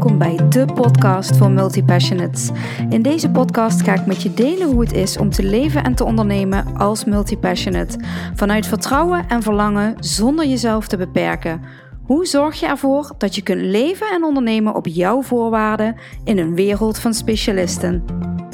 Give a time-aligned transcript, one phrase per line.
[0.00, 2.50] welkom bij de podcast voor multipassionates.
[2.88, 5.94] In deze podcast ga ik met je delen hoe het is om te leven en
[5.94, 7.98] te ondernemen als multipassionate.
[8.34, 11.62] Vanuit vertrouwen en verlangen zonder jezelf te beperken.
[12.02, 16.54] Hoe zorg je ervoor dat je kunt leven en ondernemen op jouw voorwaarden in een
[16.54, 18.04] wereld van specialisten?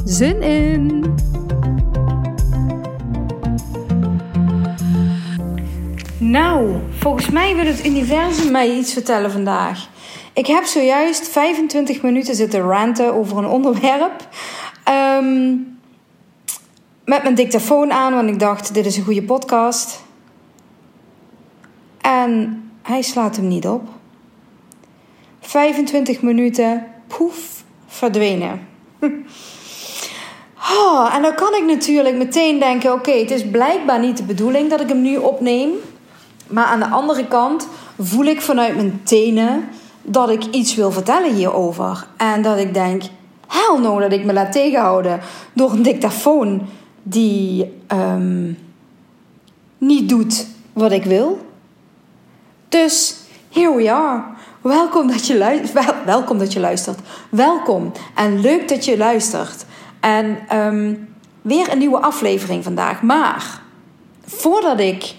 [0.04, 1.14] Zin in!
[6.18, 9.88] Nou, volgens mij wil het universum mij iets vertellen vandaag.
[10.36, 14.28] Ik heb zojuist 25 minuten zitten ranten over een onderwerp.
[14.84, 15.48] Ehm,
[17.04, 20.02] met mijn dictafoon aan, want ik dacht: dit is een goede podcast.
[22.00, 23.88] En hij slaat hem niet op.
[25.41, 28.68] 25 minuten, poef, verdwenen.
[30.77, 34.70] Oh, en dan kan ik natuurlijk meteen denken: oké, het is blijkbaar niet de bedoeling
[34.70, 35.70] dat ik hem nu opneem.
[36.46, 37.68] Maar aan de andere kant
[37.98, 39.68] voel ik vanuit mijn tenen
[40.06, 42.06] dat ik iets wil vertellen hierover.
[42.17, 43.03] En dat ik denk,
[43.47, 45.20] hell no, dat ik me laat tegenhouden
[45.53, 46.69] door een dictafoon
[47.03, 48.58] die um,
[49.78, 51.47] niet doet wat ik wil.
[52.69, 53.17] Dus
[53.53, 54.22] here we are.
[54.61, 56.05] Welkom dat je luistert.
[56.05, 56.98] welkom dat je luistert.
[57.30, 59.64] Welkom en leuk dat je luistert.
[60.00, 61.08] En um,
[61.42, 63.02] weer een nieuwe aflevering vandaag.
[63.02, 63.61] Maar
[64.25, 65.14] voordat ik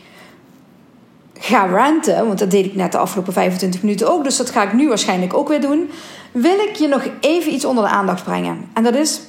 [1.39, 1.69] ga
[2.05, 4.87] want dat deed ik net de afgelopen 25 minuten ook, dus dat ga ik nu
[4.87, 5.89] waarschijnlijk ook weer doen,
[6.31, 8.69] wil ik je nog even iets onder de aandacht brengen.
[8.73, 9.19] En dat is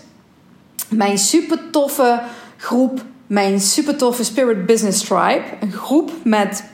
[0.88, 2.20] mijn super toffe
[2.56, 5.42] groep, mijn super toffe Spirit Business Tribe.
[5.60, 6.64] Een groep met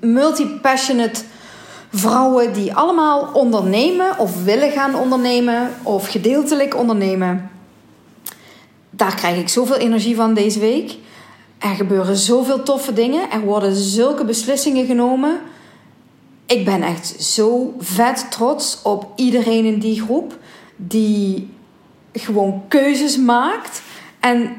[0.00, 1.20] multi-passionate
[1.92, 7.50] vrouwen die allemaal ondernemen of willen gaan ondernemen of gedeeltelijk ondernemen.
[8.90, 10.96] Daar krijg ik zoveel energie van deze week.
[11.58, 13.30] Er gebeuren zoveel toffe dingen.
[13.30, 15.40] Er worden zulke beslissingen genomen.
[16.46, 20.38] Ik ben echt zo vet trots op iedereen in die groep
[20.76, 21.50] die
[22.12, 23.82] gewoon keuzes maakt.
[24.20, 24.56] En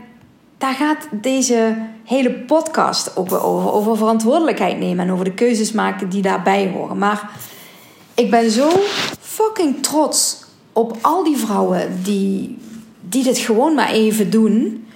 [0.58, 3.72] daar gaat deze hele podcast ook over.
[3.72, 6.98] Over verantwoordelijkheid nemen en over de keuzes maken die daarbij horen.
[6.98, 7.32] Maar
[8.14, 8.70] ik ben zo
[9.20, 10.44] fucking trots
[10.74, 12.58] op al die vrouwen die,
[13.02, 14.88] die dit gewoon maar even doen.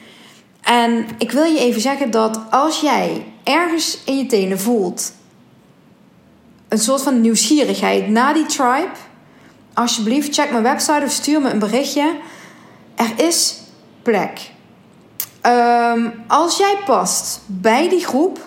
[0.63, 5.13] En ik wil je even zeggen dat als jij ergens in je tenen voelt
[6.67, 8.91] een soort van nieuwsgierigheid naar die tribe,
[9.73, 12.15] alsjeblieft check mijn website of stuur me een berichtje.
[12.95, 13.61] Er is
[14.01, 14.51] plek.
[15.41, 18.39] Um, als jij past bij die groep,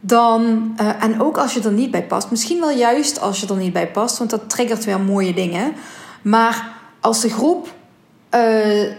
[0.00, 3.46] dan, uh, en ook als je er niet bij past, misschien wel juist als je
[3.46, 5.74] er niet bij past, want dat triggert weer mooie dingen.
[6.22, 7.74] Maar als de groep
[8.34, 8.92] uh,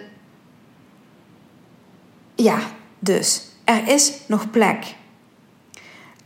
[2.35, 2.57] ja,
[2.99, 4.95] dus er is nog plek.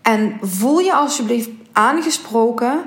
[0.01, 2.83] En voel je alsjeblieft aangesproken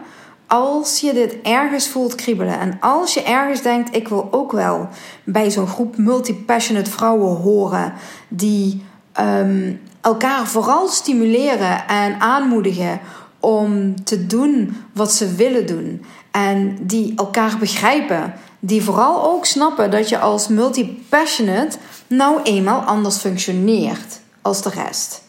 [0.47, 2.59] als je dit ergens voelt kriebelen.
[2.59, 4.89] En als je ergens denkt, ik wil ook wel
[5.25, 7.93] bij zo'n groep multi-passionate vrouwen horen
[8.29, 8.83] die
[9.21, 13.01] um, elkaar vooral stimuleren en aanmoedigen
[13.41, 16.05] om te doen wat ze willen doen.
[16.31, 18.35] En die elkaar begrijpen.
[18.59, 21.79] Die vooral ook snappen dat je als multi-passionate
[22.13, 25.23] nou eenmaal anders functioneert als de rest.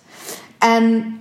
[0.57, 1.17] En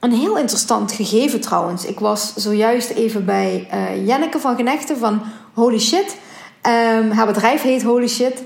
[0.00, 1.84] een heel interessant gegeven trouwens.
[1.84, 5.22] Ik was zojuist even bij uh, Jenneke van Genechten van
[5.54, 6.16] Holy Shit.
[6.62, 8.42] Um, haar bedrijf heet Holy Shit.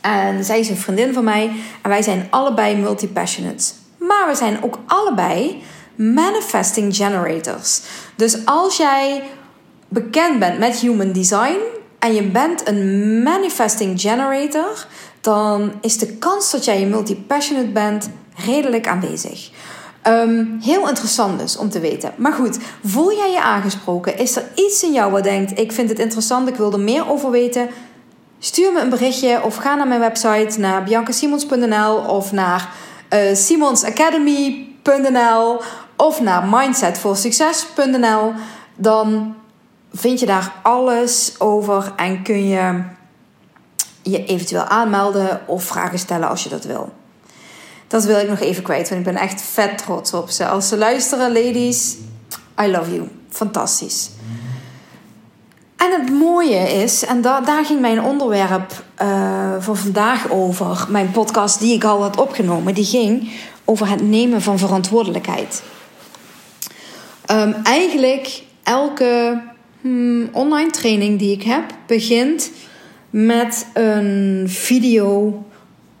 [0.00, 1.52] En zij is een vriendin van mij.
[1.82, 3.74] En wij zijn allebei multi-passionates.
[3.98, 5.62] Maar we zijn ook allebei
[5.94, 7.80] manifesting generators.
[8.16, 9.22] Dus als jij
[9.88, 11.56] bekend bent met human design
[11.98, 14.86] en je bent een manifesting generator,
[15.24, 19.50] dan is de kans dat jij een multi-passionate bent redelijk aanwezig.
[20.06, 22.12] Um, heel interessant dus om te weten.
[22.16, 24.18] Maar goed, voel jij je aangesproken?
[24.18, 27.10] Is er iets in jou wat denkt: ik vind het interessant, ik wil er meer
[27.10, 27.68] over weten?
[28.38, 32.72] Stuur me een berichtje of ga naar mijn website naar biancasimons.nl of naar
[33.10, 35.60] uh, simonsacademy.nl
[35.96, 38.32] of naar mindsetforsucces.nl.
[38.76, 39.34] Dan
[39.92, 42.82] vind je daar alles over en kun je
[44.04, 46.92] je eventueel aanmelden of vragen stellen als je dat wil.
[47.86, 50.46] Dat wil ik nog even kwijt, want ik ben echt vet trots op ze.
[50.46, 51.96] Als ze luisteren, ladies,
[52.62, 53.08] I love you.
[53.28, 54.10] Fantastisch.
[55.76, 61.10] En het mooie is, en da daar ging mijn onderwerp uh, voor vandaag over, mijn
[61.10, 63.30] podcast die ik al had opgenomen, die ging
[63.64, 65.62] over het nemen van verantwoordelijkheid.
[67.30, 69.42] Um, eigenlijk elke
[69.80, 72.50] hmm, online training die ik heb begint
[73.16, 75.42] met een video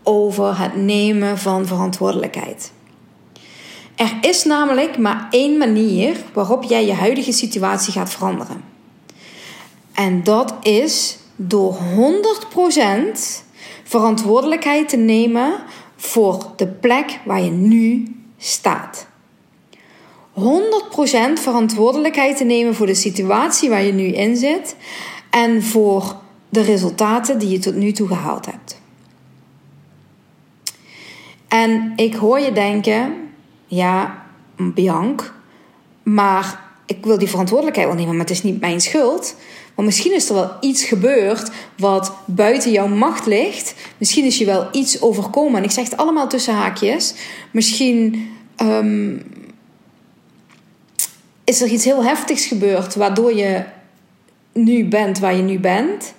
[0.02, 2.72] over het nemen van verantwoordelijkheid.
[3.96, 8.64] Er is namelijk maar één manier waarop jij je huidige situatie gaat veranderen.
[9.92, 11.78] En dat is door 100%
[13.84, 15.54] verantwoordelijkheid te nemen
[15.96, 19.06] voor de plek waar je nu staat.
[20.34, 20.42] 100%
[21.34, 24.76] verantwoordelijkheid te nemen voor de situatie waar je nu in zit
[25.30, 26.22] en voor
[26.54, 28.80] de resultaten die je tot nu toe gehaald hebt.
[31.48, 33.14] En ik hoor je denken,
[33.66, 34.24] ja,
[34.56, 35.34] Bianc,
[36.02, 39.36] maar ik wil die verantwoordelijkheid wel nemen, maar het is niet mijn schuld.
[39.74, 43.74] Want misschien is er wel iets gebeurd wat buiten jouw macht ligt.
[43.98, 45.58] Misschien is je wel iets overkomen.
[45.58, 47.14] En ik zeg het allemaal tussen haakjes.
[47.50, 48.30] Misschien
[48.62, 49.22] um,
[51.44, 53.64] is er iets heel heftigs gebeurd waardoor je
[54.52, 56.14] nu bent waar je nu bent.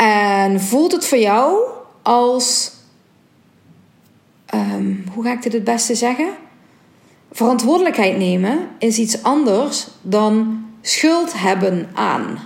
[0.00, 1.58] En voelt het voor jou
[2.02, 2.72] als.
[4.54, 6.32] Um, hoe ga ik dit het beste zeggen?
[7.32, 12.38] Verantwoordelijkheid nemen is iets anders dan schuld hebben aan.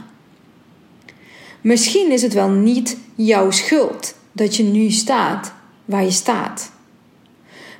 [1.60, 5.52] Misschien is het wel niet jouw schuld dat je nu staat
[5.84, 6.70] waar je staat.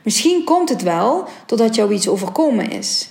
[0.02, 3.08] Misschien komt het wel doordat jou iets overkomen is.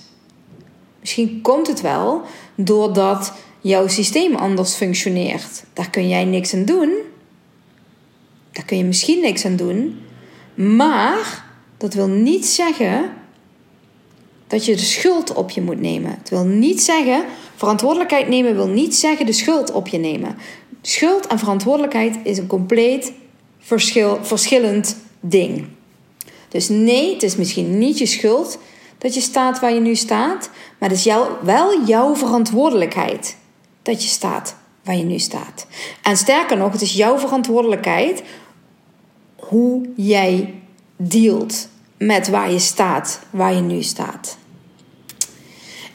[1.00, 2.22] Misschien komt het wel
[2.54, 3.32] doordat
[3.64, 5.64] jouw systeem anders functioneert.
[5.72, 6.92] Daar kun jij niks aan doen.
[8.52, 10.00] Daar kun je misschien niks aan doen.
[10.54, 11.44] Maar
[11.76, 13.12] dat wil niet zeggen
[14.46, 16.10] dat je de schuld op je moet nemen.
[16.10, 17.24] Het wil niet zeggen,
[17.56, 20.36] verantwoordelijkheid nemen wil niet zeggen de schuld op je nemen.
[20.82, 23.12] Schuld en verantwoordelijkheid is een compleet
[23.58, 25.66] verschil, verschillend ding.
[26.48, 28.58] Dus nee, het is misschien niet je schuld
[28.98, 33.36] dat je staat waar je nu staat, maar het is wel jouw verantwoordelijkheid
[33.84, 35.66] dat je staat waar je nu staat.
[36.02, 38.22] En sterker nog, het is jouw verantwoordelijkheid
[39.36, 40.54] hoe jij
[40.96, 44.36] dealt met waar je staat, waar je nu staat.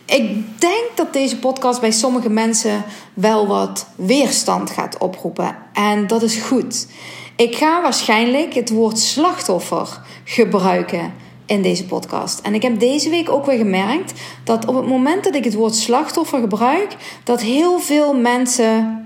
[0.05, 2.83] Ik denk dat deze podcast bij sommige mensen
[3.13, 5.57] wel wat weerstand gaat oproepen.
[5.73, 6.87] En dat is goed.
[7.35, 11.13] Ik ga waarschijnlijk het woord slachtoffer gebruiken
[11.49, 12.39] in deze podcast.
[12.39, 14.13] En ik heb deze week ook weer gemerkt
[14.43, 19.05] dat op het moment dat ik het woord slachtoffer gebruik, dat heel veel mensen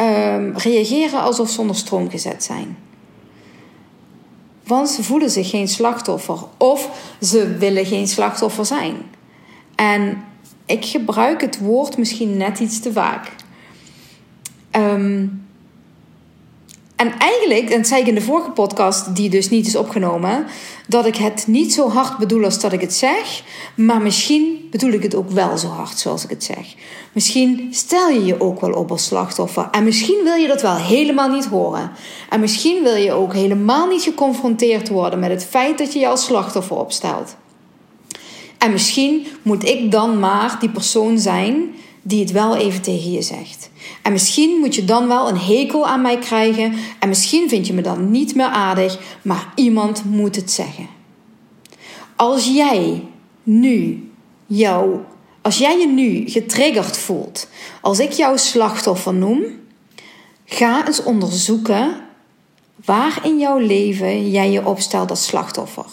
[0.00, 2.76] um, reageren alsof ze onder stroom gezet zijn.
[4.64, 6.90] Want ze voelen zich geen slachtoffer of
[7.20, 8.96] ze willen geen slachtoffer zijn.
[9.74, 10.24] En
[10.66, 13.32] ik gebruik het woord misschien net iets te vaak.
[14.72, 15.48] Um,
[17.00, 20.46] en eigenlijk, en dat zei ik in de vorige podcast, die dus niet is opgenomen,
[20.86, 23.42] dat ik het niet zo hard bedoel als dat ik het zeg.
[23.74, 26.74] Maar misschien bedoel ik het ook wel zo hard zoals ik het zeg.
[27.12, 29.68] Misschien stel je je ook wel op als slachtoffer.
[29.70, 31.90] En misschien wil je dat wel helemaal niet horen.
[32.28, 36.08] En misschien wil je ook helemaal niet geconfronteerd worden met het feit dat je je
[36.08, 37.36] als slachtoffer opstelt.
[38.58, 43.22] En misschien moet ik dan maar die persoon zijn die het wel even tegen je
[43.22, 43.70] zegt.
[44.02, 47.72] En misschien moet je dan wel een hekel aan mij krijgen en misschien vind je
[47.72, 50.88] me dan niet meer aardig, maar iemand moet het zeggen.
[52.16, 53.04] Als jij
[53.42, 54.08] nu
[54.46, 54.96] jou,
[55.42, 57.48] als jij je nu getriggerd voelt,
[57.80, 59.42] als ik jouw slachtoffer noem,
[60.44, 62.08] ga eens onderzoeken
[62.84, 65.86] waar in jouw leven jij je opstelt als slachtoffer.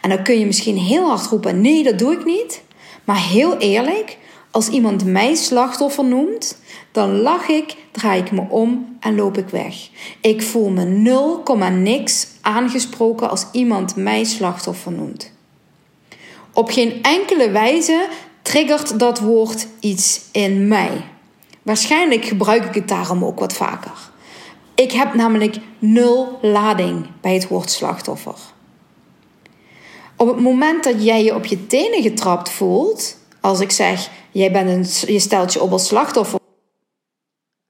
[0.00, 2.62] En dan kun je misschien heel hard roepen: nee, dat doe ik niet.
[3.04, 4.18] Maar heel eerlijk,
[4.56, 6.58] als iemand mij slachtoffer noemt,
[6.92, 9.74] dan lach ik, draai ik me om en loop ik weg.
[10.20, 15.32] Ik voel me 0, niks aangesproken als iemand mij slachtoffer noemt.
[16.52, 18.08] Op geen enkele wijze
[18.42, 21.04] triggert dat woord iets in mij.
[21.62, 24.10] Waarschijnlijk gebruik ik het daarom ook wat vaker.
[24.74, 28.36] Ik heb namelijk nul lading bij het woord slachtoffer.
[30.16, 34.52] Op het moment dat jij je op je tenen getrapt voelt, als ik zeg, jij
[34.52, 36.40] bent een, je stelt je op als slachtoffer,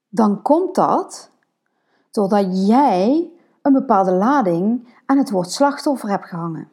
[0.09, 1.31] dan komt dat
[2.11, 3.31] doordat jij
[3.63, 6.69] een bepaalde lading aan het woord slachtoffer hebt gehangen.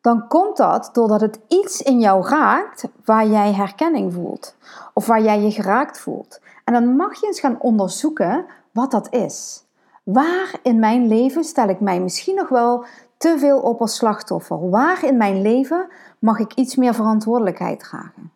[0.00, 4.54] Dan komt dat doordat het iets in jou raakt waar jij herkenning voelt
[4.94, 6.40] of waar jij je geraakt voelt.
[6.64, 9.64] En dan mag je eens gaan onderzoeken wat dat is.
[10.02, 12.84] Waar in mijn leven stel ik mij misschien nog wel
[13.16, 14.70] te veel op als slachtoffer?
[14.70, 18.32] Waar in mijn leven mag ik iets meer verantwoordelijkheid dragen?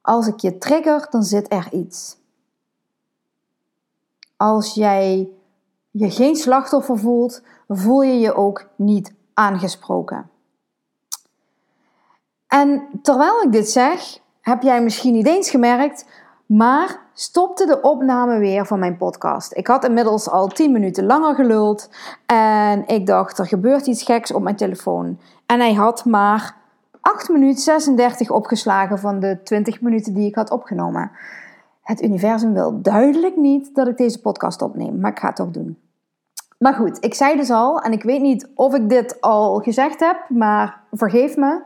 [0.00, 2.18] Als ik je trigger, dan zit er iets.
[4.36, 5.28] Als jij
[5.90, 10.30] je geen slachtoffer voelt, voel je je ook niet aangesproken.
[12.46, 16.04] En terwijl ik dit zeg, heb jij misschien niet eens gemerkt,
[16.50, 19.56] maar stopte de opname weer van mijn podcast.
[19.56, 21.90] Ik had inmiddels al 10 minuten langer geluld
[22.26, 25.18] en ik dacht er gebeurt iets geks op mijn telefoon.
[25.46, 26.56] En hij had maar
[27.00, 31.10] 8 minuten 36 opgeslagen van de 20 minuten die ik had opgenomen.
[31.82, 35.50] het universum wil duidelijk niet dat ik deze podcast opneem, maar ik ga het toch
[35.50, 35.78] doen.
[36.58, 40.00] Maar goed, ik zei dus al, en ik weet niet of ik dit al gezegd
[40.00, 41.62] heb, maar vergeef me.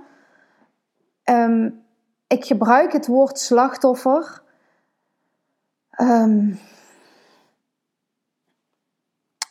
[1.22, 1.70] Ehm,
[2.26, 4.42] ik gebruik het woord slachtoffer.
[6.00, 6.58] Um,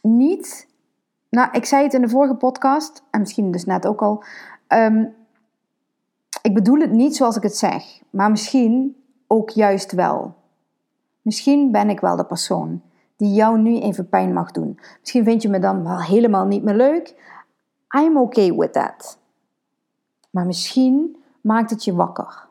[0.02, 0.68] niet.
[1.30, 4.24] Nou, ik zei het in de vorige podcast, en misschien dus net ook al.
[4.68, 5.16] Um,
[6.42, 10.36] ik bedoel het niet zoals ik het zeg, maar misschien ook juist wel.
[11.22, 12.82] Misschien ben ik wel de persoon
[13.16, 14.80] die jou nu even pijn mag doen.
[15.00, 17.16] Misschien vind je me dan wel helemaal niet meer leuk.
[17.98, 19.18] I'm okay with that.
[20.30, 22.48] Maar misschien maakt het je wakker.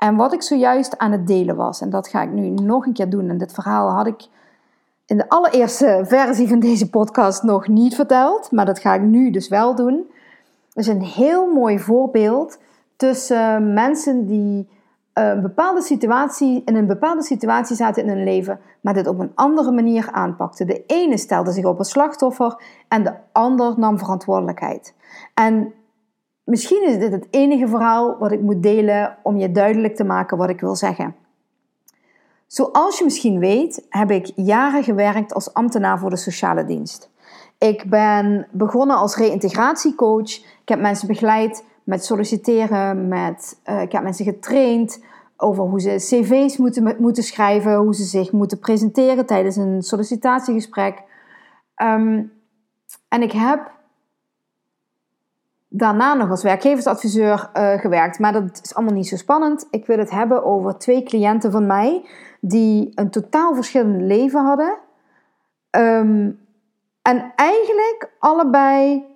[0.00, 2.92] En wat ik zojuist aan het delen was, en dat ga ik nu nog een
[2.92, 3.28] keer doen.
[3.28, 4.26] En dit verhaal had ik
[5.06, 9.30] in de allereerste versie van deze podcast nog niet verteld, maar dat ga ik nu
[9.30, 10.10] dus wel doen.
[10.72, 12.58] is een heel mooi voorbeeld
[12.96, 14.68] tussen mensen die
[15.12, 19.32] een bepaalde situatie, in een bepaalde situatie zaten in hun leven, maar dit op een
[19.34, 20.66] andere manier aanpakten.
[20.66, 24.94] De ene stelde zich op als slachtoffer en de ander nam verantwoordelijkheid.
[25.34, 25.72] En
[26.44, 30.36] misschien is dit het enige verhaal wat ik moet delen om je duidelijk te maken
[30.36, 31.14] wat ik wil zeggen.
[32.46, 37.10] Zoals je misschien weet, heb ik jaren gewerkt als ambtenaar voor de sociale dienst.
[37.58, 40.30] Ik ben begonnen als reïntegratiecoach.
[40.38, 45.04] Ik heb mensen begeleid met solliciteren, met, uh, ik heb mensen getraind
[45.36, 51.02] over hoe ze cv's moeten, moeten schrijven, hoe ze zich moeten presenteren tijdens een sollicitatiegesprek.
[51.82, 52.32] Um,
[53.08, 53.70] en ik heb
[55.72, 59.66] daarna nog als werkgeversadviseur uh, gewerkt, maar dat is allemaal niet zo spannend.
[59.70, 62.08] Ik wil het hebben over twee cliënten van mij
[62.40, 64.78] die een totaal verschillend leven hadden.
[65.70, 66.38] Um,
[67.02, 69.08] en eigenlijk allebei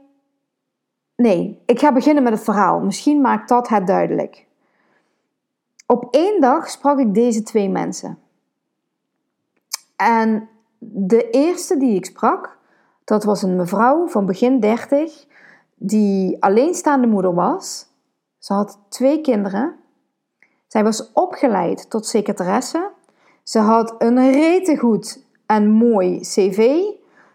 [1.17, 2.81] Nee, ik ga beginnen met het verhaal.
[2.81, 4.47] Misschien maakt dat het duidelijk.
[5.87, 8.19] Op één dag sprak ik deze twee mensen.
[9.97, 12.59] En de eerste die ik sprak,
[13.05, 15.27] dat was een mevrouw van begin 30,
[15.75, 17.87] die alleenstaande moeder was.
[18.39, 19.75] Ze had twee kinderen.
[20.67, 22.91] Zij was opgeleid tot secretaresse.
[23.43, 26.81] Ze had een retegoed en mooi cv.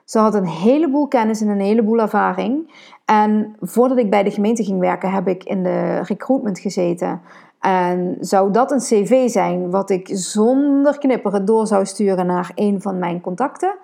[0.05, 2.73] Ze had een heleboel kennis en een heleboel ervaring.
[3.05, 7.21] En voordat ik bij de gemeente ging werken, heb ik in de recruitment gezeten.
[7.59, 12.81] En zou dat een cv zijn wat ik zonder knipperen door zou sturen naar een
[12.81, 13.75] van mijn contacten?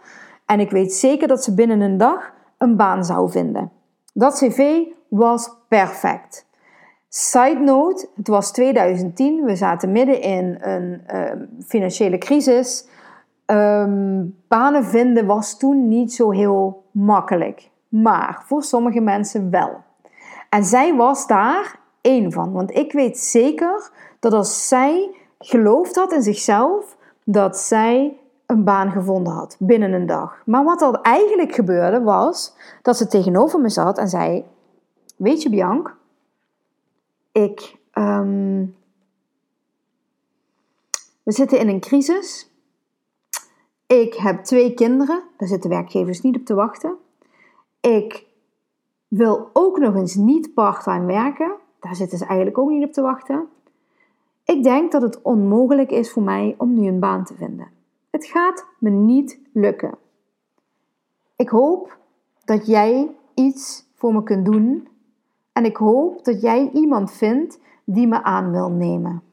[0.45, 3.71] En ik weet zeker dat ze binnen een dag een baan zou vinden.
[4.15, 6.45] Dat cv was perfect.
[7.09, 11.31] Side note, het was 2010, we zaten midden in een uh,
[11.67, 12.87] financiële crisis.
[13.45, 17.69] Um, banen vinden was toen niet zo heel makkelijk
[18.03, 19.83] maar voor sommige mensen wel.
[20.49, 22.51] En zij was daar één van.
[22.51, 28.91] Want ik weet zeker dat als zij geloofd had in zichzelf, dat zij een baan
[28.91, 30.41] gevonden had binnen een dag.
[30.45, 34.45] Maar wat er eigenlijk gebeurde was dat ze tegenover me zat en zei:
[35.17, 35.95] Weet je, Bianc,
[37.31, 37.75] ik.
[37.93, 38.75] Um,
[41.23, 42.49] we zitten in een crisis.
[43.87, 46.95] Ik heb twee kinderen, daar zitten werkgevers niet op te wachten.
[47.79, 48.25] Ik
[49.07, 51.55] wil ook nog eens niet parttime werken.
[51.79, 53.47] Daar zitten ze eigenlijk ook niet op te wachten.
[54.43, 57.67] Ik denk dat het onmogelijk is voor mij om nu een baan te vinden.
[58.15, 59.97] Het gaat me niet lukken.
[61.35, 61.97] Ik hoop
[62.45, 64.87] dat jij iets voor me kunt doen
[65.51, 69.23] en ik hoop dat jij iemand vindt die me aan wil nemen.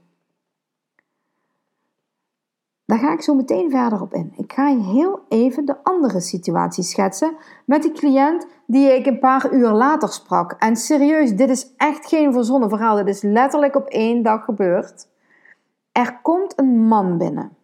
[2.84, 4.32] Daar ga ik zo meteen verder op in.
[4.36, 9.18] Ik ga je heel even de andere situatie schetsen met die cliënt die ik een
[9.18, 10.52] paar uur later sprak.
[10.52, 12.96] En serieus, dit is echt geen verzonnen verhaal.
[12.96, 15.08] Dit is letterlijk op één dag gebeurd.
[15.92, 17.60] Er komt een man binnen.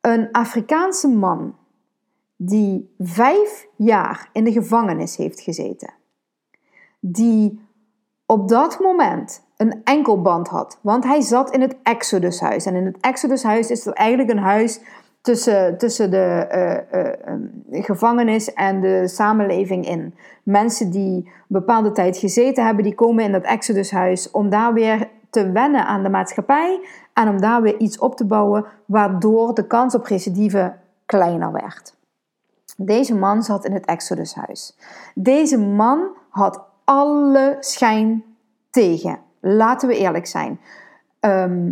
[0.00, 1.56] Een Afrikaanse man
[2.36, 5.94] die vijf jaar in de gevangenis heeft gezeten.
[7.00, 7.60] Die
[8.26, 10.78] op dat moment een enkelband had.
[10.82, 12.66] Want hij zat in het Exodushuis.
[12.66, 14.80] En in het Exodushuis is er eigenlijk een huis
[15.20, 16.48] tussen, tussen de
[16.92, 17.00] uh,
[17.72, 20.14] uh, gevangenis en de samenleving in.
[20.42, 25.08] Mensen die een bepaalde tijd gezeten hebben, die komen in dat Exodushuis om daar weer
[25.46, 26.80] wennen aan de maatschappij
[27.12, 30.74] en om daar weer iets op te bouwen waardoor de kans op recidive
[31.06, 31.96] kleiner werd.
[32.76, 34.76] Deze man zat in het Exodushuis.
[35.14, 38.24] Deze man had alle schijn
[38.70, 39.18] tegen.
[39.40, 40.60] Laten we eerlijk zijn.
[41.20, 41.70] Ehm,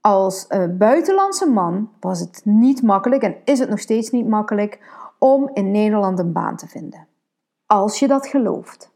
[0.00, 4.78] als uh, buitenlandse man was het niet makkelijk en is het nog steeds niet makkelijk
[5.18, 7.06] om in Nederland een baan te vinden.
[7.66, 8.90] Als je dat gelooft.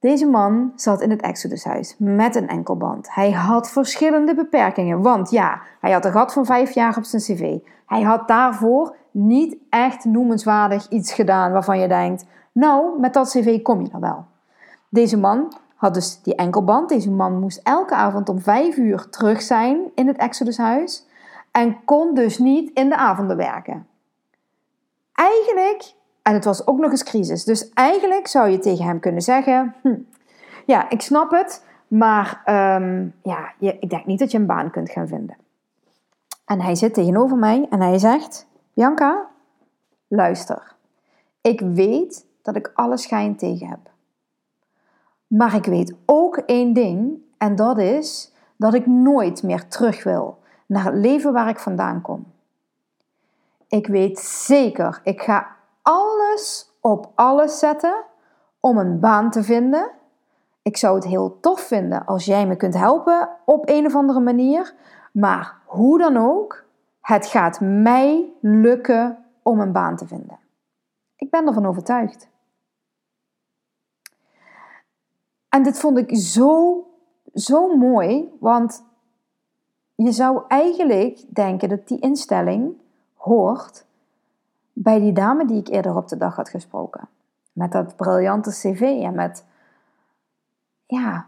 [0.00, 3.14] Deze man zat in het Exodushuis met een enkelband.
[3.14, 7.22] Hij had verschillende beperkingen, want ja, hij had een gat van vijf jaar op zijn
[7.22, 7.58] cv.
[7.86, 13.62] Hij had daarvoor niet echt noemenswaardig iets gedaan waarvan je denkt, nou, met dat cv
[13.62, 14.24] kom je er wel.
[14.88, 16.88] Deze man had dus die enkelband.
[16.88, 21.06] Deze man moest elke avond om vijf uur terug zijn in het Exodushuis
[21.50, 23.86] en kon dus niet in de avonden werken.
[25.14, 25.94] Eigenlijk
[26.28, 27.44] en het was ook nog eens crisis.
[27.44, 29.94] Dus eigenlijk zou je tegen hem kunnen zeggen: hm,
[30.66, 34.70] Ja, ik snap het, maar um, ja, je, ik denk niet dat je een baan
[34.70, 35.36] kunt gaan vinden.
[36.44, 39.26] En hij zit tegenover mij en hij zegt: Bianca,
[40.08, 40.74] luister.
[41.40, 43.90] Ik weet dat ik alle schijn tegen heb.
[45.26, 50.38] Maar ik weet ook één ding, en dat is dat ik nooit meer terug wil
[50.66, 52.26] naar het leven waar ik vandaan kom.
[53.68, 55.56] Ik weet zeker, ik ga
[55.88, 58.04] alles op alles zetten
[58.60, 59.90] om een baan te vinden.
[60.62, 64.20] Ik zou het heel tof vinden als jij me kunt helpen op een of andere
[64.20, 64.74] manier.
[65.12, 66.64] Maar hoe dan ook,
[67.00, 70.38] het gaat mij lukken om een baan te vinden.
[71.16, 72.28] Ik ben ervan overtuigd.
[75.48, 76.82] En dit vond ik zo,
[77.34, 78.84] zo mooi, want
[79.94, 82.80] je zou eigenlijk denken dat die instelling
[83.14, 83.86] hoort
[84.82, 87.08] bij die dame die ik eerder op de dag had gesproken.
[87.52, 89.44] Met dat briljante cv en met,
[90.86, 91.26] ja,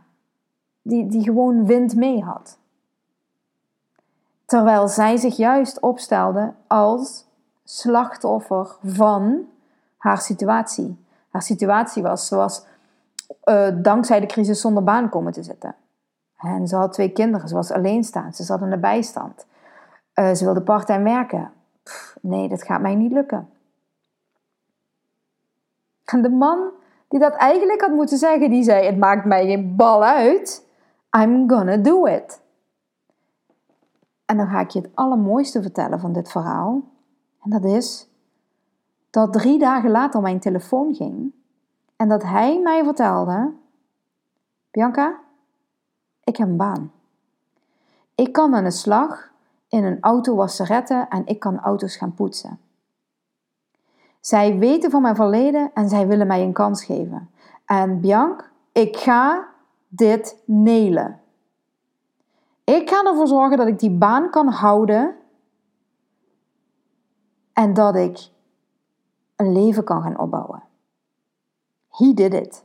[0.82, 2.58] die, die gewoon wind mee had.
[4.44, 7.26] Terwijl zij zich juist opstelde als
[7.64, 9.44] slachtoffer van
[9.96, 11.04] haar situatie.
[11.30, 12.64] Haar situatie was, ze was
[13.44, 15.74] uh, dankzij de crisis zonder baan komen te zitten.
[16.36, 19.46] En ze had twee kinderen, ze was alleenstaand, ze zat in de bijstand.
[20.14, 21.50] Uh, ze wilde part-time werken
[22.20, 23.48] nee, dat gaat mij niet lukken.
[26.04, 26.70] En de man
[27.08, 30.68] die dat eigenlijk had moeten zeggen, die zei: Het maakt mij geen bal uit.
[31.16, 32.40] I'm gonna do it.
[34.24, 36.82] En dan ga ik je het allermooiste vertellen van dit verhaal.
[37.42, 38.08] En dat is
[39.10, 41.32] dat drie dagen later mijn telefoon ging
[41.96, 43.52] en dat hij mij vertelde:
[44.70, 45.20] Bianca,
[46.24, 46.92] ik heb een baan.
[48.14, 49.32] Ik kan aan de slag
[49.70, 52.58] in een autowasserette en ik kan auto's gaan poetsen.
[54.20, 57.30] Zij weten van mijn verleden en zij willen mij een kans geven.
[57.64, 59.48] En Bianc, ik ga
[59.88, 61.20] dit nelen.
[62.64, 65.16] Ik ga ervoor zorgen dat ik die baan kan houden
[67.52, 68.30] en dat ik
[69.36, 70.62] een leven kan gaan opbouwen.
[71.88, 72.64] He did it.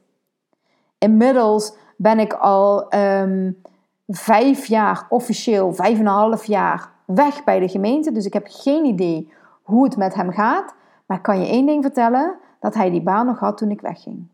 [0.97, 3.61] Inmiddels ben ik al um,
[4.07, 8.11] vijf jaar officieel, vijf en een half jaar weg bij de gemeente.
[8.11, 10.73] Dus ik heb geen idee hoe het met hem gaat.
[11.05, 13.81] Maar ik kan je één ding vertellen: dat hij die baan nog had toen ik
[13.81, 14.27] wegging.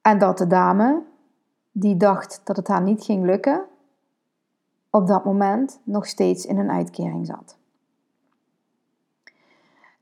[0.00, 1.02] En dat de dame,
[1.72, 3.64] die dacht dat het haar niet ging lukken,
[4.90, 7.58] op dat moment nog steeds in een uitkering zat.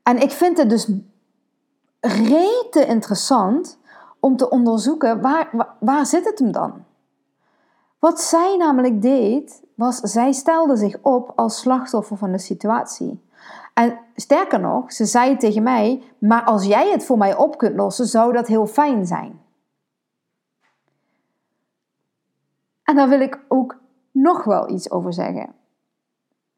[0.03, 0.91] En ik vind het dus
[1.99, 3.79] rete interessant
[4.19, 6.85] om te onderzoeken waar, waar, waar zit het hem dan?
[7.99, 13.27] Wat zij namelijk deed, was zij stelde zich op als slachtoffer van de situatie.
[13.73, 17.75] En sterker nog, ze zei tegen mij: Maar als jij het voor mij op kunt
[17.75, 19.41] lossen, zou dat heel fijn zijn.
[22.83, 23.77] En daar wil ik ook
[24.11, 25.53] nog wel iets over zeggen.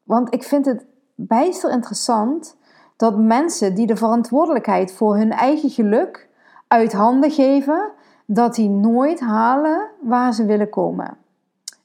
[0.02, 2.56] Want ik vind het bijster interessant
[2.96, 6.28] dat mensen die de verantwoordelijkheid voor hun eigen geluk
[6.68, 7.90] uit handen geven,
[8.26, 11.16] dat die nooit halen waar ze willen komen.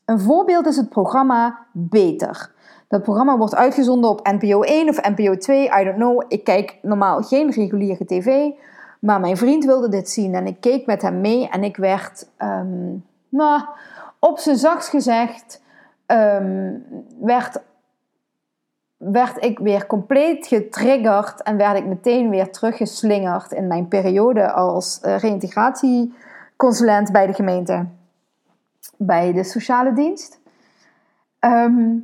[0.07, 2.51] Een voorbeeld is het programma Beter.
[2.87, 6.23] Dat programma wordt uitgezonden op NPO 1 of NPO 2, I don't know.
[6.27, 8.49] Ik kijk normaal geen reguliere tv,
[8.99, 12.29] maar mijn vriend wilde dit zien en ik keek met hem mee en ik werd,
[12.41, 13.61] um, nou,
[14.19, 15.61] op zijn zachtst gezegd,
[16.05, 16.83] um,
[17.19, 17.61] werd,
[18.97, 24.99] werd ik weer compleet getriggerd en werd ik meteen weer teruggeslingerd in mijn periode als
[25.05, 27.85] uh, reïntegratieconsulent bij de gemeente
[28.97, 30.39] bij de sociale dienst.
[31.39, 31.95] Ehm,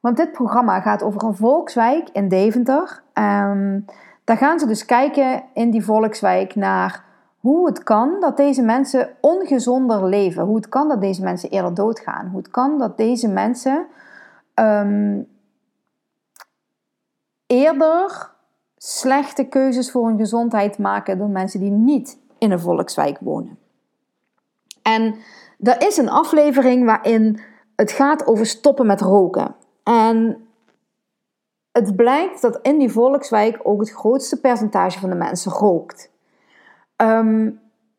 [0.00, 3.02] want dit programma gaat over een volkswijk in Deventer.
[3.14, 3.84] Um,
[4.24, 7.04] daar gaan ze dus kijken in die volkswijk naar
[7.38, 10.44] hoe het kan dat deze mensen ongezonder leven.
[10.44, 12.28] Hoe het kan dat deze mensen eerder doodgaan.
[12.28, 13.86] Hoe het kan dat deze mensen
[14.54, 15.20] ehm,
[17.46, 18.30] eerder
[18.76, 23.58] slechte keuzes voor hun gezondheid maken dan mensen die niet in een volkswijk wonen.
[24.82, 25.14] En
[25.62, 27.40] er is een aflevering waarin
[27.76, 29.54] het gaat over stoppen met roken.
[29.82, 30.46] En
[31.72, 36.10] het blijkt dat in die volkswijk ook het grootste percentage van de mensen rookt.
[36.96, 37.50] Ehm,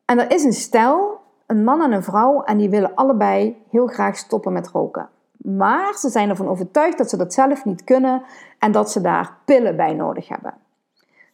[0.04, 3.86] en er is een stel, een man en een vrouw, en die willen allebei heel
[3.86, 5.08] graag stoppen met roken.
[5.36, 8.22] Maar ze zijn ervan overtuigd dat ze dat zelf niet kunnen
[8.58, 10.54] en dat ze daar pillen bij nodig hebben.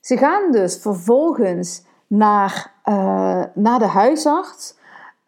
[0.01, 4.79] Ze gaan dus vervolgens naar, uh, naar de huisarts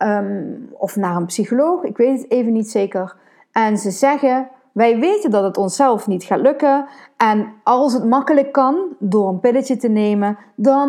[0.02, 3.16] ehm, of naar een psycholoog, ik weet het even niet zeker.
[3.52, 6.86] En ze zeggen: Wij weten dat het onszelf niet gaat lukken.
[7.16, 10.88] En als het makkelijk kan door een pilletje te nemen, dan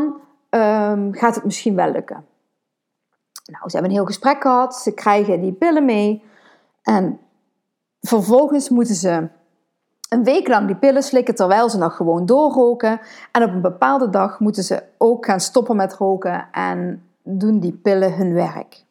[0.49, 2.25] um, gaat het misschien wel lukken.
[3.51, 4.75] Nou, ze hebben een heel gesprek gehad.
[4.75, 6.23] Ze krijgen die pillen mee.
[6.83, 7.19] En
[8.01, 9.27] vervolgens moeten ze
[10.09, 12.99] een week lang die pillen slikken terwijl ze nog gewoon doorroken.
[13.31, 17.73] En op een bepaalde dag moeten ze ook gaan stoppen met roken en doen die
[17.73, 18.83] pillen hun werk.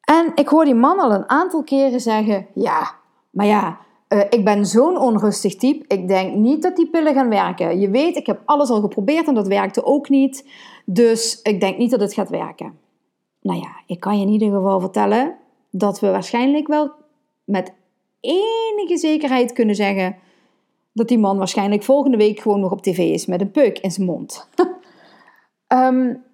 [0.00, 2.94] En ik hoor die man al een aantal keren zeggen: Ja,
[3.30, 5.84] maar ja, uh, ik ben zo'n onrustig type.
[5.94, 7.80] Ik denk niet dat die pillen gaan werken.
[7.80, 10.48] Je weet, ik heb alles al geprobeerd en dat werkte ook niet.
[10.84, 12.78] Dus ik denk niet dat het gaat werken.
[13.40, 15.36] Nou ja, ik kan je in ieder geval vertellen
[15.70, 16.90] dat we waarschijnlijk wel
[17.44, 17.72] met
[18.20, 20.16] enige zekerheid kunnen zeggen
[20.92, 23.90] dat die man waarschijnlijk volgende week gewoon nog op tv is met een peuk in
[23.90, 24.48] zijn mond.
[25.68, 26.22] um,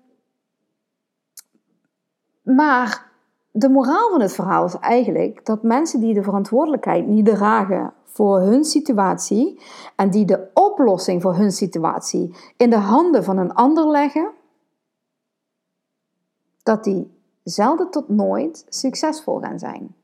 [2.43, 3.11] maar
[3.51, 8.41] de moraal van het verhaal is eigenlijk dat mensen die de verantwoordelijkheid niet dragen voor
[8.41, 9.61] hun situatie
[9.97, 14.31] en die de oplossing voor hun situatie in de handen van een ander leggen,
[16.63, 19.95] dat die zelden tot nooit succesvol gaan zijn.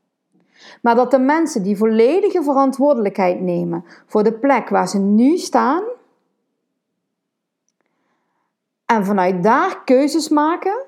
[0.82, 5.82] Maar dat de mensen die volledige verantwoordelijkheid nemen voor de plek waar ze nu staan
[8.86, 10.86] en vanuit daar keuzes maken,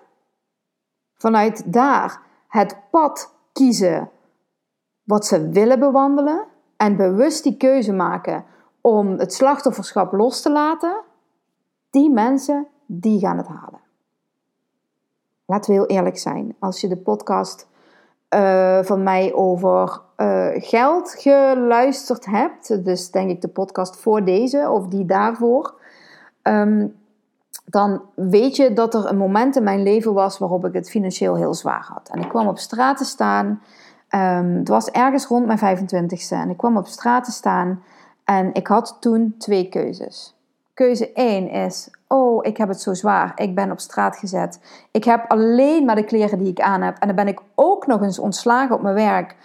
[1.20, 4.10] vanuit daar het pad kiezen
[5.02, 6.44] wat ze willen bewandelen
[6.76, 8.44] en bewust die keuze maken
[8.80, 11.00] om het slachtofferschap los te laten,
[11.90, 13.80] die mensen, die gaan het halen.
[15.46, 16.56] Laten we heel eerlijk zijn.
[16.58, 17.68] Als je de podcast
[18.34, 24.70] uh, van mij over uh, geld geluisterd hebt, dus denk ik de podcast voor deze
[24.70, 25.74] of die daarvoor,
[26.42, 26.99] um,
[27.70, 31.36] dan weet je dat er een moment in mijn leven was waarop ik het financieel
[31.36, 32.08] heel zwaar had.
[32.12, 33.46] En ik kwam op straat te staan.
[34.14, 36.28] Um, het was ergens rond mijn 25ste.
[36.28, 37.82] En ik kwam op straat te staan
[38.24, 40.34] en ik had toen twee keuzes.
[40.74, 43.32] Keuze 1 is: Oh, ik heb het zo zwaar.
[43.34, 44.60] Ik ben op straat gezet.
[44.90, 46.96] Ik heb alleen maar de kleren die ik aan heb.
[46.98, 49.36] En dan ben ik ook nog eens ontslagen op mijn werk.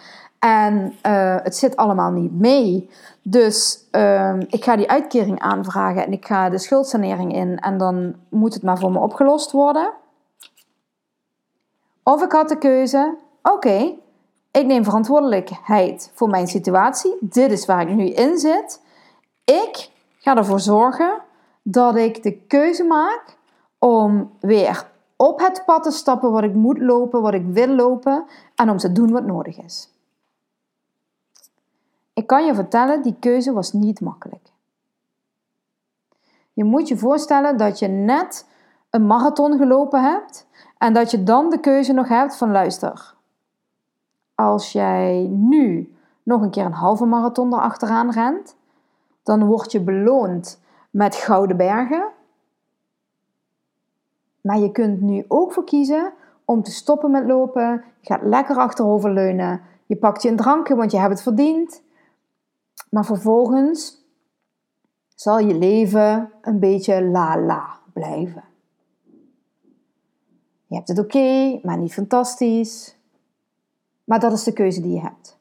[0.46, 2.90] En uh, het zit allemaal niet mee.
[3.22, 7.58] Dus uh, ik ga die uitkering aanvragen en ik ga de schuldsanering in.
[7.58, 9.92] En dan moet het maar voor me opgelost worden.
[12.02, 13.94] Of ik had de keuze: oké,
[14.50, 17.16] ik neem verantwoordelijkheid voor mijn situatie.
[17.20, 18.80] Dit is waar ik nu in zit.
[19.44, 21.18] Ik ga ervoor zorgen
[21.62, 23.36] dat ik de keuze maak
[23.78, 28.24] om weer op het pad te stappen wat ik moet lopen, wat ik wil lopen
[28.54, 29.94] en om te doen wat nodig is.
[32.16, 34.48] Ik kan je vertellen, die keuze was niet makkelijk.
[36.52, 38.46] Je moet je voorstellen dat je net
[38.90, 40.46] een marathon gelopen hebt
[40.78, 43.14] en dat je dan de keuze nog hebt van luister.
[44.34, 48.56] Als jij nu nog een keer een halve marathon erachteraan rent,
[49.22, 52.08] dan word je beloond met gouden bergen.
[54.40, 56.12] Maar je kunt nu ook voor kiezen
[56.44, 57.84] om te stoppen met lopen.
[58.00, 59.60] Je gaat lekker achterover leunen.
[59.86, 61.84] Je pakt je een drankje, want je hebt het verdiend.
[62.90, 64.04] Maar vervolgens
[65.14, 68.44] zal je leven een beetje la-la blijven.
[70.66, 72.96] Je hebt het oké, maar niet fantastisch.
[74.04, 75.38] Maar dat is de keuze die je hebt.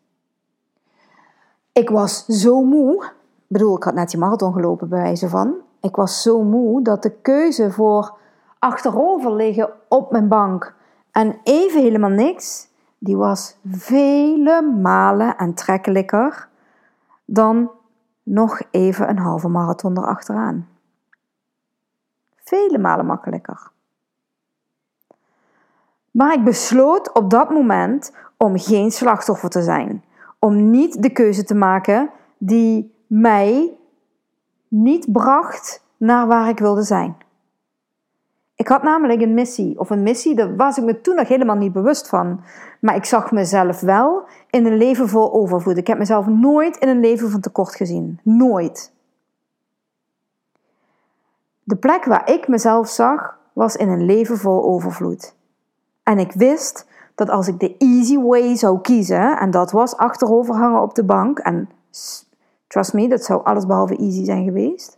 [1.71, 3.03] Ik was zo moe.
[3.03, 3.11] Ik
[3.47, 5.55] bedoel, ik had net die marathon gelopen bij wijze van.
[5.81, 8.17] Ik was zo moe dat de keuze voor
[8.59, 10.75] achterover liggen op mijn bank
[11.11, 12.67] en even helemaal niks,
[12.97, 16.49] die was vele malen aantrekkelijker
[17.25, 17.71] dan
[18.23, 20.67] nog even een halve marathon erachteraan.
[22.35, 23.71] Vele malen makkelijker.
[26.11, 30.03] Maar ik besloot op dat moment om geen slachtoffer te zijn.
[30.39, 33.77] Om niet de keuze te maken die mij
[34.67, 37.17] niet bracht naar waar ik wilde zijn.
[38.55, 41.55] Ik had namelijk een missie, of een missie, daar was ik me toen nog helemaal
[41.55, 42.43] niet bewust van.
[42.81, 45.77] Maar ik zag mezelf wel in een leven vol overvloed.
[45.77, 48.19] Ik heb mezelf nooit in een leven van tekort gezien.
[48.23, 48.93] Nooit.
[51.63, 55.35] De plek waar ik mezelf zag, was in een leven vol overvloed.
[56.03, 60.55] En ik wist dat als ik de easy way zou kiezen, en dat was achterover
[60.55, 61.69] hangen op de bank, en
[62.67, 64.97] trust me, dat zou alles behalve easy zijn geweest,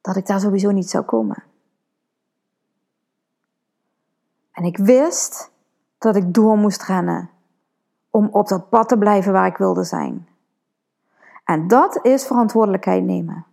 [0.00, 1.42] dat ik daar sowieso niet zou komen.
[4.54, 5.50] En ik wist
[5.98, 7.30] dat ik door moest rennen
[8.10, 10.28] om op dat pad te blijven waar ik wilde zijn.
[11.44, 13.46] En dat is verantwoordelijkheid nemen.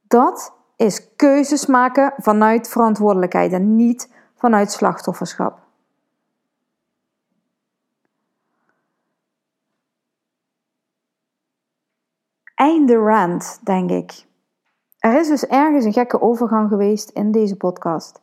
[0.00, 5.58] Dat is keuzes maken vanuit verantwoordelijkheid en niet vanuit slachtofferschap.
[12.54, 14.26] Einde rant, denk ik.
[14.98, 18.20] Er is dus ergens een gekke overgang geweest in deze podcast.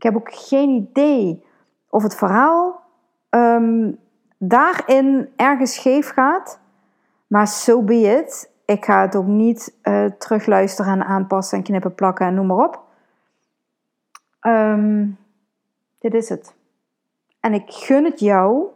[0.00, 1.44] Ik heb ook geen idee
[1.88, 2.82] of het verhaal
[3.30, 3.98] um,
[4.38, 6.58] daarin ergens scheef gaat.
[7.26, 8.50] Maar so be it.
[8.64, 12.66] Ik ga het ook niet uh, terugluisteren en aanpassen en knippen, plakken en noem maar
[12.66, 12.82] op.
[14.40, 15.18] Um,
[15.98, 16.54] dit is het.
[17.40, 18.66] En ik gun het jou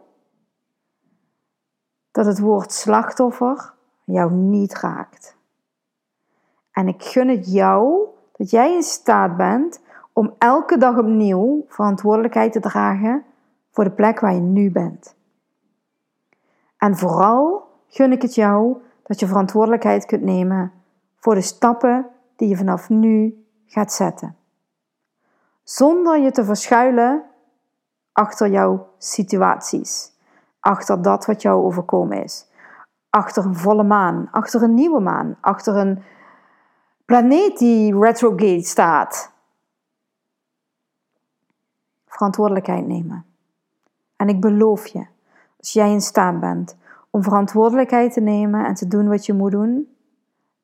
[2.11, 5.35] dat het woord slachtoffer jou niet raakt.
[6.71, 9.83] En ik gun het jou dat jij in staat bent
[10.15, 13.23] om elke dag opnieuw verantwoordelijkheid te dragen
[13.71, 15.15] voor de plek waar je nu bent.
[16.77, 20.71] En vooral gun ik het jou dat je verantwoordelijkheid kunt nemen
[21.15, 24.35] voor de stappen die je vanaf nu gaat zetten.
[25.63, 27.23] Zonder je te verschuilen
[28.11, 30.11] achter jouw situaties,
[30.59, 32.47] achter dat wat jou overkomen is,
[33.09, 36.03] achter een volle maan, achter een nieuwe maan, achter een
[37.05, 39.33] planeet die retrograde staat.
[42.15, 43.25] Verantwoordelijkheid nemen.
[44.15, 45.05] En ik beloof je,
[45.57, 46.77] als jij in staat bent
[47.09, 49.95] om verantwoordelijkheid te nemen en te doen wat je moet doen,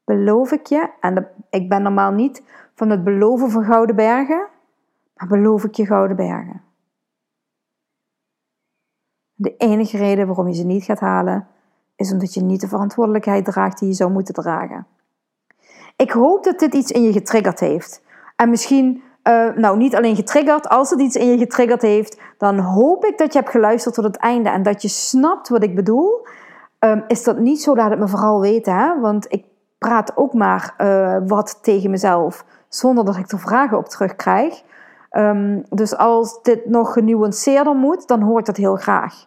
[0.03, 2.43] beloof ik je, en ik ben normaal niet
[2.75, 4.47] van het beloven van gouden bergen,
[5.15, 6.61] maar beloof ik je gouden bergen.
[9.33, 11.47] De enige reden waarom je ze niet gaat halen,
[11.95, 14.87] is omdat je niet de verantwoordelijkheid draagt die je zou moeten dragen.
[15.95, 18.03] Ik hoop dat dit iets in je getriggerd heeft.
[18.35, 22.59] En misschien, uh, nou niet alleen getriggerd, als het iets in je getriggerd heeft, dan
[22.59, 25.75] hoop ik dat je hebt geluisterd tot het einde en dat je snapt wat ik
[25.75, 26.27] bedoel.
[26.79, 28.99] Um, is dat niet zo, laat het me vooral weten, hè?
[28.99, 29.45] want ik
[29.77, 34.63] praat ook maar uh, wat tegen mezelf, zonder dat ik er vragen op terugkrijg.
[35.11, 39.25] Um, dus als dit nog genuanceerder moet, dan hoor ik dat heel graag.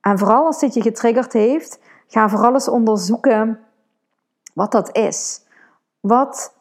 [0.00, 3.58] En vooral als dit je getriggerd heeft, ga vooral eens onderzoeken
[4.54, 5.46] wat dat is.
[6.00, 6.54] Wat,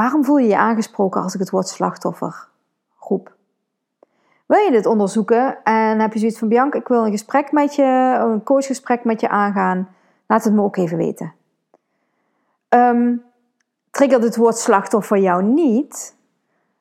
[0.00, 2.48] waarom voel je je aangesproken als ik het woord slachtoffer
[2.98, 3.34] roep?
[4.46, 7.74] Wil je dit onderzoeken en heb je zoiets van Bianca, ik wil een gesprek met
[7.74, 9.88] je, een coachgesprek met je aangaan?
[10.26, 11.32] Laat het me ook even weten.
[12.68, 13.22] Um,
[13.90, 16.16] triggert het woord slachtoffer jou niet,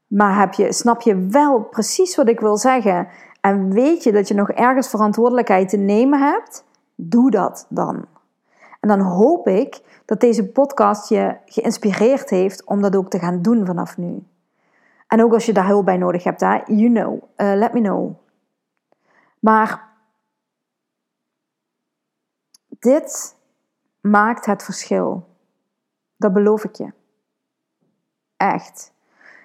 [0.08, 3.08] maar heb je, snap je wel precies wat ik wil zeggen
[3.42, 6.66] en weet je dat je nog ergens verantwoordelijkheid te nemen hebt?
[6.96, 8.06] Doe dat dan.
[8.80, 13.42] En dan hoop ik dat deze podcast je geïnspireerd heeft om dat ook te gaan
[13.42, 14.24] doen vanaf nu.
[15.08, 16.60] En ook als je daar hulp bij nodig hebt, hè?
[16.66, 18.12] you know, uh, let me know.
[19.40, 19.88] Maar
[22.80, 23.36] dit
[24.02, 25.28] maakt het verschil.
[26.18, 26.92] Dat beloof ik je.
[28.38, 28.94] Echt.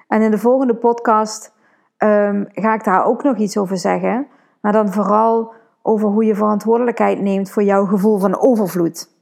[0.09, 1.53] En in de volgende podcast
[1.99, 4.27] um, ga ik daar ook nog iets over zeggen.
[4.61, 9.13] Maar dan vooral over hoe je verantwoordelijkheid neemt voor jouw gevoel van overvloed.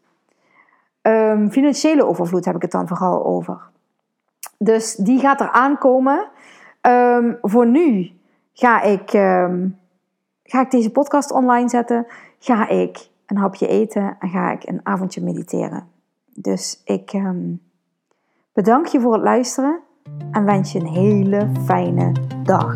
[1.02, 3.58] Um, financiële overvloed heb ik het dan vooral over.
[4.58, 6.28] Dus die gaat er aankomen.
[6.80, 8.10] Um, voor nu
[8.52, 9.10] ga ik,
[10.42, 12.06] ga ik deze podcast online zetten.
[12.38, 15.88] Ga ik een hapje eten en ga ik een avondje mediteren.
[16.34, 17.22] Dus ik
[18.52, 19.80] bedank je voor het luisteren
[20.30, 22.12] en wens je een hele fijne
[22.42, 22.74] dag.